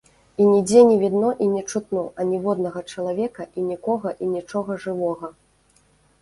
[0.43, 5.33] І нідзе не відно і не чутно аніводнага чалавека і нікога і нічога жывога.